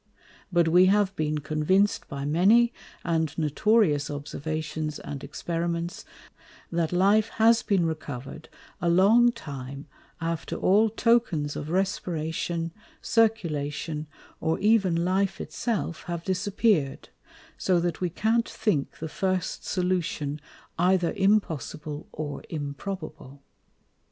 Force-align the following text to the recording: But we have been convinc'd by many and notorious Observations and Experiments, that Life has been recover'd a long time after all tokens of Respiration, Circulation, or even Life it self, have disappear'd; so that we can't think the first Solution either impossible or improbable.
But 0.51 0.67
we 0.67 0.87
have 0.87 1.15
been 1.15 1.37
convinc'd 1.41 2.07
by 2.07 2.25
many 2.25 2.73
and 3.03 3.37
notorious 3.37 4.09
Observations 4.09 4.97
and 4.97 5.23
Experiments, 5.23 6.05
that 6.71 6.91
Life 6.91 7.29
has 7.37 7.61
been 7.61 7.85
recover'd 7.85 8.49
a 8.81 8.89
long 8.89 9.31
time 9.31 9.85
after 10.19 10.55
all 10.55 10.89
tokens 10.89 11.55
of 11.55 11.69
Respiration, 11.69 12.71
Circulation, 12.99 14.07
or 14.39 14.57
even 14.57 15.05
Life 15.05 15.39
it 15.39 15.53
self, 15.53 16.01
have 16.05 16.23
disappear'd; 16.23 17.09
so 17.55 17.79
that 17.79 18.01
we 18.01 18.09
can't 18.09 18.49
think 18.49 18.97
the 18.97 19.07
first 19.07 19.63
Solution 19.63 20.41
either 20.79 21.13
impossible 21.15 22.07
or 22.11 22.41
improbable. 22.49 23.43